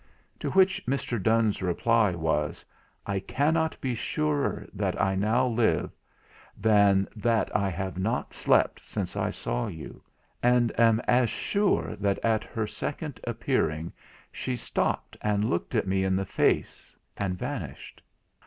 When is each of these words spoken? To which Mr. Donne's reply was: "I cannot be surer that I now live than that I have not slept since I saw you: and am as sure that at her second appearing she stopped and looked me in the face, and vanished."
To 0.39 0.49
which 0.49 0.83
Mr. 0.87 1.21
Donne's 1.21 1.61
reply 1.61 2.15
was: 2.15 2.65
"I 3.05 3.19
cannot 3.19 3.79
be 3.79 3.93
surer 3.93 4.65
that 4.73 4.99
I 4.99 5.13
now 5.13 5.45
live 5.45 5.91
than 6.57 7.07
that 7.15 7.55
I 7.55 7.69
have 7.69 7.99
not 7.99 8.33
slept 8.33 8.83
since 8.83 9.15
I 9.15 9.29
saw 9.29 9.67
you: 9.67 10.01
and 10.41 10.71
am 10.79 11.01
as 11.01 11.29
sure 11.29 11.95
that 11.97 12.17
at 12.25 12.43
her 12.43 12.65
second 12.65 13.19
appearing 13.25 13.93
she 14.31 14.55
stopped 14.55 15.17
and 15.21 15.47
looked 15.47 15.75
me 15.85 16.03
in 16.03 16.15
the 16.15 16.25
face, 16.25 16.97
and 17.15 17.37
vanished." 17.37 18.01